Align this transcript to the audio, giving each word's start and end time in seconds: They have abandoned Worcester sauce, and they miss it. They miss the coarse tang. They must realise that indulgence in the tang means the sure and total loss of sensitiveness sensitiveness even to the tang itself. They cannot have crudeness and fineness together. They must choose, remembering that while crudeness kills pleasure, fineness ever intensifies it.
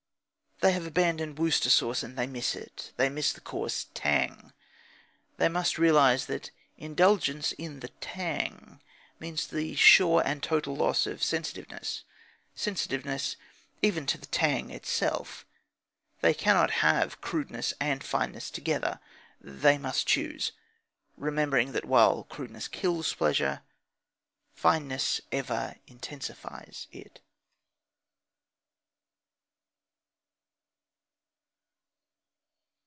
They 0.63 0.73
have 0.73 0.85
abandoned 0.85 1.39
Worcester 1.39 1.71
sauce, 1.71 2.03
and 2.03 2.15
they 2.15 2.27
miss 2.27 2.53
it. 2.55 2.93
They 2.95 3.09
miss 3.09 3.33
the 3.33 3.41
coarse 3.41 3.87
tang. 3.95 4.53
They 5.37 5.49
must 5.49 5.79
realise 5.79 6.25
that 6.25 6.51
indulgence 6.77 7.51
in 7.53 7.79
the 7.79 7.87
tang 7.99 8.79
means 9.19 9.47
the 9.47 9.73
sure 9.73 10.21
and 10.23 10.43
total 10.43 10.75
loss 10.75 11.07
of 11.07 11.23
sensitiveness 11.23 12.03
sensitiveness 12.53 13.37
even 13.81 14.05
to 14.05 14.19
the 14.19 14.27
tang 14.27 14.69
itself. 14.69 15.47
They 16.19 16.35
cannot 16.35 16.69
have 16.85 17.21
crudeness 17.21 17.73
and 17.79 18.03
fineness 18.03 18.51
together. 18.51 18.99
They 19.39 19.79
must 19.79 20.05
choose, 20.05 20.51
remembering 21.17 21.71
that 21.71 21.85
while 21.85 22.25
crudeness 22.25 22.67
kills 22.67 23.11
pleasure, 23.15 23.63
fineness 24.53 25.21
ever 25.31 25.77
intensifies 25.87 26.85
it. 26.91 27.19